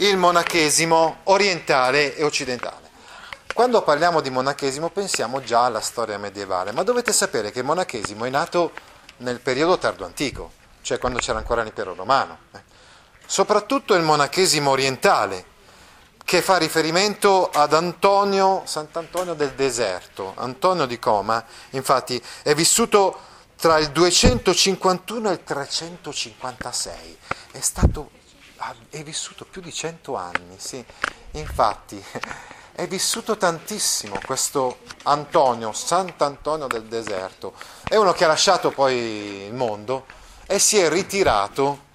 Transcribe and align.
Il 0.00 0.16
monachesimo 0.16 1.18
orientale 1.24 2.16
e 2.16 2.24
occidentale. 2.24 2.88
Quando 3.52 3.82
parliamo 3.82 4.22
di 4.22 4.30
monachesimo 4.30 4.88
pensiamo 4.88 5.42
già 5.42 5.64
alla 5.66 5.80
storia 5.80 6.16
medievale, 6.16 6.72
ma 6.72 6.82
dovete 6.82 7.12
sapere 7.12 7.50
che 7.50 7.58
il 7.58 7.66
monachesimo 7.66 8.24
è 8.24 8.30
nato 8.30 8.72
nel 9.18 9.40
periodo 9.40 9.76
tardo 9.76 10.06
antico, 10.06 10.52
cioè 10.80 10.98
quando 10.98 11.18
c'era 11.18 11.36
ancora 11.36 11.62
l'impero 11.62 11.94
romano. 11.94 12.38
Eh. 12.52 12.60
Soprattutto 13.26 13.94
il 13.94 14.02
monachesimo 14.02 14.70
orientale, 14.70 15.44
che 16.24 16.40
fa 16.40 16.56
riferimento 16.56 17.50
ad 17.52 17.74
Antonio, 17.74 18.62
Sant'Antonio 18.64 19.34
del 19.34 19.52
Deserto. 19.52 20.32
Antonio 20.36 20.86
di 20.86 20.98
Coma, 20.98 21.44
infatti, 21.70 22.22
è 22.42 22.54
vissuto 22.54 23.18
tra 23.56 23.76
il 23.76 23.90
251 23.90 25.28
e 25.28 25.32
il 25.32 25.44
356. 25.44 27.18
È 27.50 27.60
stato 27.60 28.10
è 28.90 29.02
vissuto 29.02 29.46
più 29.46 29.62
di 29.62 29.72
cento 29.72 30.16
anni, 30.16 30.56
sì, 30.58 30.84
infatti 31.32 32.02
è 32.72 32.86
vissuto 32.86 33.36
tantissimo 33.36 34.18
questo 34.24 34.80
Antonio, 35.04 35.72
Sant'Antonio 35.72 36.66
del 36.66 36.84
deserto, 36.84 37.54
è 37.88 37.96
uno 37.96 38.12
che 38.12 38.24
ha 38.24 38.28
lasciato 38.28 38.70
poi 38.70 38.96
il 39.46 39.54
mondo 39.54 40.06
e 40.46 40.58
si 40.58 40.78
è 40.78 40.88
ritirato, 40.90 41.88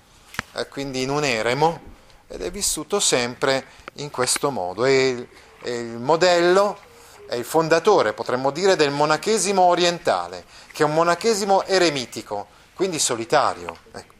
eh, 0.54 0.68
quindi 0.68 1.04
in 1.04 1.10
un 1.10 1.24
eremo, 1.24 1.94
ed 2.28 2.42
è 2.42 2.50
vissuto 2.50 3.00
sempre 3.00 3.66
in 3.96 4.10
questo 4.10 4.50
modo, 4.50 4.86
è 4.86 4.92
il, 4.92 5.28
è 5.62 5.70
il 5.70 6.00
modello, 6.00 6.80
è 7.28 7.36
il 7.36 7.46
fondatore, 7.46 8.14
potremmo 8.14 8.52
dire, 8.52 8.76
del 8.76 8.92
monachesimo 8.92 9.62
orientale, 9.62 10.46
che 10.72 10.84
è 10.84 10.86
un 10.86 10.94
monachesimo 10.94 11.64
eremitico, 11.64 12.48
quindi 12.74 12.98
solitario, 12.98 13.78
ecco. 13.92 14.15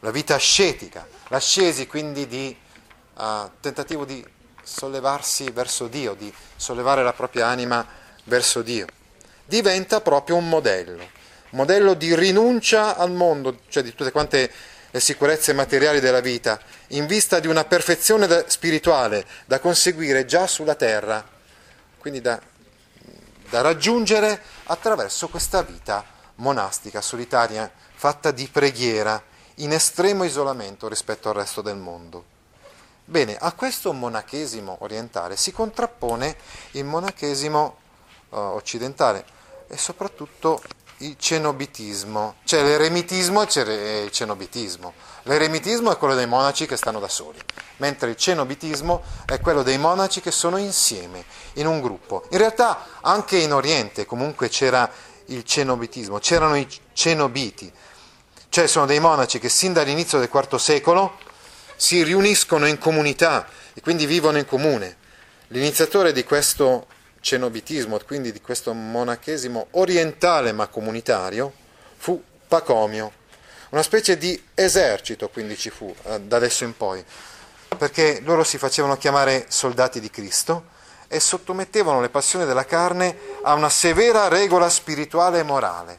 La 0.00 0.10
vita 0.10 0.34
ascetica 0.34 1.06
l'ascesi 1.28 1.86
quindi 1.86 2.26
di 2.26 2.56
uh, 3.14 3.50
tentativo 3.60 4.04
di 4.04 4.24
sollevarsi 4.62 5.50
verso 5.50 5.88
Dio, 5.88 6.14
di 6.14 6.32
sollevare 6.56 7.02
la 7.02 7.12
propria 7.12 7.46
anima 7.46 7.86
verso 8.24 8.62
Dio. 8.62 8.86
Diventa 9.44 10.00
proprio 10.00 10.36
un 10.36 10.48
modello, 10.48 11.02
un 11.02 11.58
modello 11.58 11.94
di 11.94 12.14
rinuncia 12.14 12.96
al 12.96 13.12
mondo, 13.12 13.60
cioè 13.68 13.82
di 13.82 13.94
tutte 13.94 14.12
quante 14.12 14.52
le 14.90 15.00
sicurezze 15.00 15.52
materiali 15.52 16.00
della 16.00 16.20
vita, 16.20 16.60
in 16.88 17.06
vista 17.06 17.40
di 17.40 17.46
una 17.46 17.64
perfezione 17.64 18.26
da, 18.26 18.44
spirituale 18.48 19.24
da 19.46 19.58
conseguire 19.58 20.24
già 20.26 20.46
sulla 20.46 20.74
terra, 20.74 21.26
quindi 21.98 22.20
da, 22.20 22.40
da 23.48 23.60
raggiungere 23.60 24.40
attraverso 24.64 25.28
questa 25.28 25.62
vita 25.62 26.04
monastica, 26.36 27.00
solitaria, 27.00 27.70
fatta 27.94 28.30
di 28.30 28.48
preghiera, 28.48 29.22
in 29.58 29.72
estremo 29.72 30.24
isolamento 30.24 30.88
rispetto 30.88 31.28
al 31.28 31.34
resto 31.34 31.62
del 31.62 31.76
mondo. 31.76 32.36
Bene, 33.04 33.36
a 33.38 33.52
questo 33.52 33.92
monachesimo 33.92 34.78
orientale 34.80 35.36
si 35.36 35.50
contrappone 35.50 36.36
il 36.72 36.84
monachesimo 36.84 37.76
uh, 38.28 38.36
occidentale 38.36 39.24
e 39.66 39.76
soprattutto 39.78 40.60
il 40.98 41.16
cenobitismo, 41.16 42.36
c'è 42.44 42.62
l'eremitismo 42.62 43.46
e 43.46 44.02
il 44.02 44.10
cenobitismo. 44.10 44.92
L'eremitismo 45.22 45.92
è 45.92 45.96
quello 45.96 46.14
dei 46.14 46.26
monaci 46.26 46.66
che 46.66 46.76
stanno 46.76 46.98
da 46.98 47.08
soli, 47.08 47.38
mentre 47.76 48.10
il 48.10 48.16
cenobitismo 48.16 49.02
è 49.24 49.40
quello 49.40 49.62
dei 49.62 49.78
monaci 49.78 50.20
che 50.20 50.30
sono 50.30 50.56
insieme, 50.56 51.24
in 51.54 51.66
un 51.66 51.80
gruppo. 51.80 52.24
In 52.30 52.38
realtà 52.38 52.86
anche 53.00 53.38
in 53.38 53.52
Oriente 53.52 54.06
comunque 54.06 54.48
c'era 54.48 54.90
il 55.26 55.44
cenobitismo, 55.44 56.18
c'erano 56.18 56.56
i 56.56 56.66
cenobiti, 56.92 57.72
cioè 58.58 58.66
sono 58.66 58.86
dei 58.86 58.98
monaci 58.98 59.38
che 59.38 59.48
sin 59.48 59.72
dall'inizio 59.72 60.18
del 60.18 60.28
IV 60.32 60.56
secolo 60.56 61.16
si 61.76 62.02
riuniscono 62.02 62.66
in 62.66 62.76
comunità 62.76 63.46
e 63.72 63.80
quindi 63.80 64.04
vivono 64.04 64.36
in 64.36 64.46
comune. 64.46 64.96
L'iniziatore 65.48 66.10
di 66.10 66.24
questo 66.24 66.88
cenobitismo, 67.20 68.00
quindi 68.04 68.32
di 68.32 68.40
questo 68.40 68.72
monachesimo 68.72 69.68
orientale 69.72 70.50
ma 70.50 70.66
comunitario, 70.66 71.52
fu 71.98 72.20
Pacomio, 72.48 73.12
una 73.68 73.84
specie 73.84 74.18
di 74.18 74.42
esercito 74.54 75.28
quindi 75.28 75.56
ci 75.56 75.70
fu 75.70 75.94
eh, 76.06 76.18
da 76.22 76.38
adesso 76.38 76.64
in 76.64 76.76
poi, 76.76 77.04
perché 77.76 78.20
loro 78.24 78.42
si 78.42 78.58
facevano 78.58 78.96
chiamare 78.96 79.46
soldati 79.46 80.00
di 80.00 80.10
Cristo 80.10 80.64
e 81.06 81.20
sottomettevano 81.20 82.00
le 82.00 82.08
passioni 82.08 82.44
della 82.44 82.64
carne 82.64 83.16
a 83.42 83.54
una 83.54 83.70
severa 83.70 84.26
regola 84.26 84.68
spirituale 84.68 85.38
e 85.38 85.42
morale. 85.44 85.98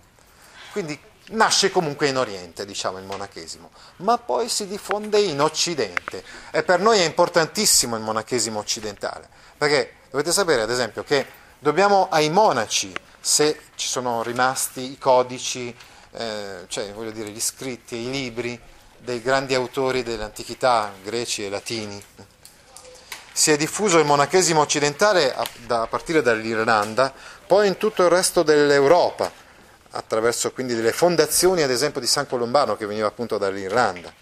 Quindi 0.73 1.07
nasce 1.29 1.69
comunque 1.69 2.07
in 2.07 2.17
Oriente, 2.17 2.65
diciamo, 2.65 2.97
il 2.97 3.05
monachesimo, 3.05 3.71
ma 3.97 4.17
poi 4.17 4.49
si 4.49 4.67
diffonde 4.67 5.19
in 5.19 5.41
Occidente 5.41 6.23
e 6.51 6.63
per 6.63 6.79
noi 6.79 6.99
è 6.99 7.03
importantissimo 7.03 7.95
il 7.95 8.01
monachesimo 8.01 8.59
occidentale, 8.59 9.27
perché 9.57 9.93
dovete 10.09 10.31
sapere 10.31 10.61
ad 10.61 10.71
esempio 10.71 11.03
che 11.03 11.25
dobbiamo 11.59 12.07
ai 12.09 12.29
monaci, 12.29 12.93
se 13.19 13.59
ci 13.75 13.87
sono 13.87 14.23
rimasti 14.23 14.91
i 14.91 14.97
codici, 14.97 15.75
eh, 16.11 16.65
cioè 16.67 16.93
voglio 16.93 17.11
dire 17.11 17.29
gli 17.29 17.41
scritti 17.41 17.95
i 17.95 18.09
libri 18.09 18.59
dei 18.97 19.21
grandi 19.21 19.53
autori 19.53 20.03
dell'antichità, 20.03 20.91
greci 21.03 21.45
e 21.45 21.49
latini. 21.49 22.03
Si 23.31 23.51
è 23.51 23.57
diffuso 23.57 23.99
il 23.99 24.05
monachesimo 24.05 24.59
occidentale 24.59 25.33
a, 25.33 25.45
da, 25.65 25.83
a 25.83 25.87
partire 25.87 26.21
dall'Irlanda, 26.21 27.13
poi 27.45 27.67
in 27.67 27.77
tutto 27.77 28.03
il 28.03 28.09
resto 28.09 28.43
dell'Europa 28.43 29.31
attraverso 29.91 30.51
quindi 30.51 30.75
delle 30.75 30.91
fondazioni, 30.91 31.61
ad 31.61 31.71
esempio 31.71 31.99
di 31.99 32.07
San 32.07 32.27
Colombano, 32.27 32.75
che 32.75 32.85
veniva 32.85 33.07
appunto 33.07 33.37
dall'Irlanda. 33.37 34.13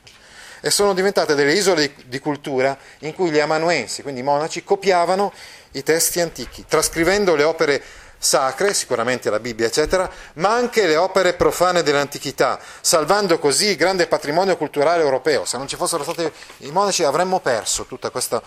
E 0.59 0.71
sono 0.71 0.93
diventate 0.93 1.35
delle 1.35 1.53
isole 1.53 1.93
di, 1.93 2.03
di 2.07 2.19
cultura 2.19 2.77
in 2.99 3.13
cui 3.13 3.29
gli 3.29 3.39
amanuensi, 3.39 4.01
quindi 4.01 4.21
i 4.21 4.23
monaci, 4.23 4.63
copiavano 4.63 5.31
i 5.71 5.83
testi 5.83 6.19
antichi, 6.19 6.65
trascrivendo 6.67 7.35
le 7.35 7.43
opere 7.43 7.83
sacre, 8.17 8.73
sicuramente 8.73 9.29
la 9.29 9.39
Bibbia, 9.39 9.67
eccetera, 9.67 10.09
ma 10.35 10.53
anche 10.53 10.87
le 10.87 10.95
opere 10.95 11.33
profane 11.33 11.83
dell'antichità, 11.83 12.59
salvando 12.81 13.37
così 13.37 13.67
il 13.67 13.75
grande 13.75 14.07
patrimonio 14.07 14.57
culturale 14.57 15.03
europeo. 15.03 15.45
Se 15.45 15.57
non 15.57 15.67
ci 15.67 15.75
fossero 15.75 16.03
stati 16.03 16.29
i 16.59 16.71
monaci 16.71 17.03
avremmo 17.03 17.39
perso 17.39 17.85
tutto 17.85 18.09
questo, 18.09 18.41